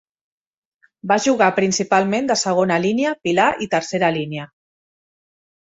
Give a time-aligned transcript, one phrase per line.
[1.11, 4.49] Va jugar principalment de segona línia, pilar i tercera línia.